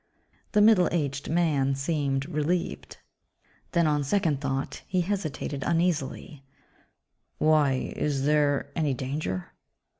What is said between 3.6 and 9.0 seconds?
Then, on second thought, he hesitated uneasily, "Why? Is there any